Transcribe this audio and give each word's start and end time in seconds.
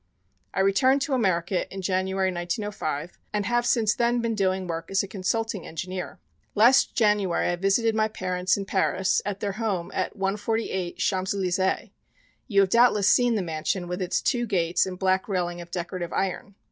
"I 0.51 0.61
returned 0.61 1.03
to 1.03 1.13
America 1.13 1.71
in 1.71 1.83
January, 1.83 2.33
1905, 2.33 3.19
and 3.33 3.45
have 3.45 3.67
since 3.67 3.93
then 3.93 4.19
been 4.19 4.33
doing 4.33 4.65
work 4.65 4.89
as 4.89 5.03
a 5.03 5.07
consulting 5.07 5.67
engineer. 5.67 6.17
Last 6.55 6.95
January 6.95 7.49
I 7.49 7.55
visited 7.57 7.93
my 7.93 8.07
parents 8.07 8.57
in 8.57 8.65
Paris 8.65 9.21
at 9.25 9.41
their 9.41 9.51
home 9.61 9.91
at 9.93 10.15
148 10.15 10.97
Champs 10.97 11.35
Elysée. 11.35 11.91
You 12.47 12.61
have 12.61 12.71
doubtless 12.71 13.07
seen 13.07 13.35
the 13.35 13.43
mansion 13.43 13.87
with 13.87 14.01
its 14.01 14.23
two 14.23 14.47
gates 14.47 14.87
and 14.87 14.97
black 14.97 15.29
railing 15.29 15.61
of 15.61 15.69
decorative 15.69 16.13
iron. 16.13 16.55